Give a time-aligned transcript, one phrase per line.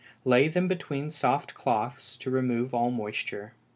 [0.25, 3.53] Lay them between soft cloths to remove all moisture.